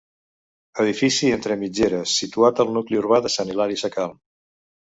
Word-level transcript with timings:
Edifici 0.83 1.29
entre 1.35 1.57
mitgeres, 1.65 2.15
situat 2.23 2.65
al 2.65 2.75
nucli 2.79 2.99
urbà 3.03 3.23
de 3.27 3.33
Sant 3.37 3.53
Hilari 3.53 3.79
Sacalm. 3.83 4.19